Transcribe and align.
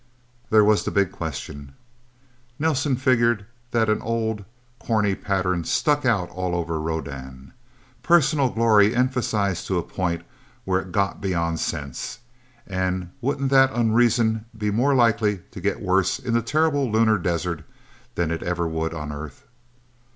There 0.49 0.65
was 0.65 0.83
the 0.83 0.89
big 0.89 1.11
question. 1.11 1.73
Nelsen 2.57 2.95
figured 2.95 3.45
that 3.69 3.87
an 3.87 4.01
old, 4.01 4.43
corny 4.79 5.13
pattern 5.13 5.63
stuck 5.63 6.07
out 6.07 6.27
all 6.31 6.55
over 6.55 6.81
Rodan. 6.81 7.53
Personal 8.01 8.49
glory 8.49 8.95
emphasized 8.95 9.67
to 9.67 9.77
a 9.77 9.83
point 9.83 10.23
where 10.65 10.79
it 10.79 10.91
got 10.91 11.21
beyond 11.21 11.59
sense. 11.59 12.17
And 12.65 13.11
wouldn't 13.21 13.51
that 13.51 13.73
unreason 13.73 14.45
be 14.57 14.71
more 14.71 14.95
likely 14.95 15.41
to 15.51 15.61
get 15.61 15.83
worse 15.83 16.17
in 16.17 16.33
the 16.33 16.41
terrible 16.41 16.91
lunar 16.91 17.19
desert 17.19 17.63
than 18.15 18.31
it 18.31 18.41
ever 18.41 18.67
would 18.67 18.95
on 18.95 19.11
Earth? 19.11 19.43